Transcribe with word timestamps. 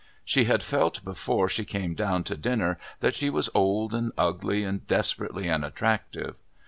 She 0.25 0.45
had 0.45 0.63
felt 0.63 1.03
before 1.03 1.47
she 1.47 1.63
came 1.63 1.93
down 1.93 2.23
to 2.23 2.35
dinner 2.35 2.79
that 3.01 3.13
she 3.13 3.29
was 3.29 3.51
old 3.53 3.93
and 3.93 4.11
ugly 4.17 4.63
and 4.63 4.87
desperately 4.87 5.47
unattractive. 5.47 6.37